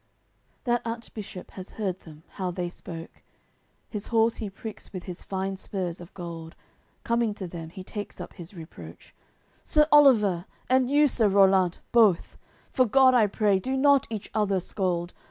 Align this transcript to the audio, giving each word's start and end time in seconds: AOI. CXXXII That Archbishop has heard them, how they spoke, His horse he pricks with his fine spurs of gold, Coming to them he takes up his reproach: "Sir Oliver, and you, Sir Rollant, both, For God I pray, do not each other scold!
AOI. 0.01 0.01
CXXXII 0.01 0.63
That 0.63 0.81
Archbishop 0.83 1.51
has 1.51 1.69
heard 1.73 1.99
them, 1.99 2.23
how 2.29 2.49
they 2.49 2.71
spoke, 2.71 3.21
His 3.87 4.07
horse 4.07 4.37
he 4.37 4.49
pricks 4.49 4.91
with 4.91 5.03
his 5.03 5.21
fine 5.21 5.57
spurs 5.57 6.01
of 6.01 6.11
gold, 6.15 6.55
Coming 7.03 7.35
to 7.35 7.45
them 7.47 7.69
he 7.69 7.83
takes 7.83 8.19
up 8.19 8.33
his 8.33 8.55
reproach: 8.55 9.13
"Sir 9.63 9.85
Oliver, 9.91 10.45
and 10.67 10.89
you, 10.89 11.07
Sir 11.07 11.29
Rollant, 11.29 11.81
both, 11.91 12.35
For 12.71 12.87
God 12.87 13.13
I 13.13 13.27
pray, 13.27 13.59
do 13.59 13.77
not 13.77 14.07
each 14.09 14.31
other 14.33 14.59
scold! 14.59 15.13